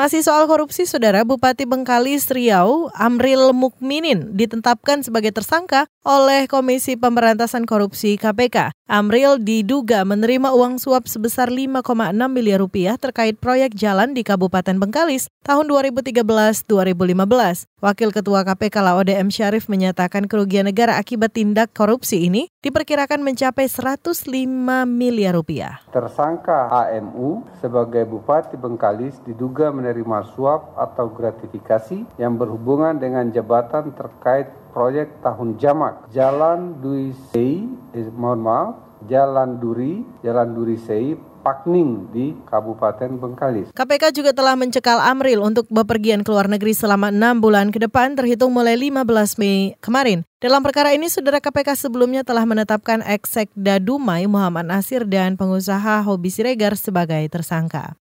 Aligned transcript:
Masih 0.00 0.24
soal 0.24 0.48
korupsi, 0.48 0.88
Saudara 0.88 1.28
Bupati 1.28 1.68
Bengkalis 1.68 2.32
Riau, 2.32 2.88
Amril 2.96 3.52
Mukminin, 3.52 4.32
ditetapkan 4.32 5.04
sebagai 5.04 5.28
tersangka 5.28 5.84
oleh 6.08 6.48
Komisi 6.48 6.96
Pemberantasan 6.96 7.68
Korupsi 7.68 8.16
KPK. 8.16 8.72
Amril 8.88 9.36
diduga 9.44 10.00
menerima 10.08 10.56
uang 10.56 10.80
suap 10.80 11.04
sebesar 11.04 11.52
5,6 11.52 11.84
miliar 12.32 12.64
rupiah 12.64 12.96
terkait 12.96 13.36
proyek 13.36 13.76
jalan 13.76 14.16
di 14.16 14.24
Kabupaten 14.24 14.80
Bengkalis 14.80 15.28
tahun 15.44 15.68
2013-2015. 15.68 17.68
Wakil 17.80 18.12
Ketua 18.12 18.44
KPK 18.44 18.76
Laode 18.84 19.16
M. 19.16 19.32
Syarif 19.32 19.64
menyatakan 19.64 20.28
kerugian 20.28 20.68
negara 20.68 21.00
akibat 21.00 21.32
tindak 21.32 21.72
korupsi 21.72 22.28
ini 22.28 22.52
diperkirakan 22.60 23.24
mencapai 23.24 23.72
105 23.72 24.28
miliar 24.84 25.32
rupiah. 25.32 25.80
Tersangka 25.88 26.68
AMU 26.68 27.48
sebagai 27.64 28.04
Bupati 28.04 28.60
Bengkalis 28.60 29.16
diduga 29.24 29.72
menerima 29.72 30.28
suap 30.36 30.76
atau 30.76 31.08
gratifikasi 31.08 32.04
yang 32.20 32.36
berhubungan 32.36 33.00
dengan 33.00 33.32
jabatan 33.32 33.96
terkait 33.96 34.52
proyek 34.76 35.16
tahun 35.24 35.56
jamak 35.56 36.04
Jalan 36.12 36.84
Dui 36.84 37.16
Sei, 37.32 37.64
eh, 37.96 38.12
mohon 38.12 38.44
maaf, 38.44 38.89
Jalan 39.10 39.58
Duri, 39.58 40.06
Jalan 40.22 40.54
Duri 40.54 40.78
Sei, 40.78 41.18
Pakning 41.42 42.14
di 42.14 42.30
Kabupaten 42.46 43.18
Bengkalis. 43.18 43.74
KPK 43.74 44.14
juga 44.14 44.30
telah 44.30 44.54
mencekal 44.54 45.02
Amril 45.02 45.42
untuk 45.42 45.66
bepergian 45.66 46.22
ke 46.22 46.30
luar 46.30 46.46
negeri 46.46 46.70
selama 46.70 47.10
enam 47.10 47.42
bulan 47.42 47.74
ke 47.74 47.82
depan 47.82 48.14
terhitung 48.14 48.54
mulai 48.54 48.78
15 48.78 49.02
Mei 49.42 49.74
kemarin. 49.82 50.22
Dalam 50.38 50.62
perkara 50.62 50.94
ini, 50.94 51.10
saudara 51.10 51.42
KPK 51.42 51.74
sebelumnya 51.74 52.22
telah 52.22 52.46
menetapkan 52.46 53.02
Eksekda 53.02 53.82
Dumai 53.82 54.30
Muhammad 54.30 54.70
Nasir 54.70 55.02
dan 55.08 55.34
pengusaha 55.34 56.06
Hobi 56.06 56.30
Siregar 56.30 56.78
sebagai 56.78 57.26
tersangka. 57.26 57.98